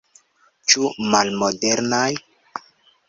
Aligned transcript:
Ĉu 0.71 0.89
malmodernaj? 1.15 2.07